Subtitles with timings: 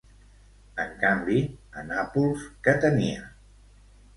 [0.83, 1.37] En canvi,
[1.81, 3.31] a Nàpols, què tenia?